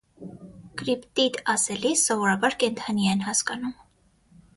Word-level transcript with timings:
Կրիպտիդ 0.81 1.37
ասելիս 1.53 2.05
սովորաբար 2.11 2.57
կենդանի 2.65 3.05
են 3.13 3.21
հասկանում։ 3.27 3.77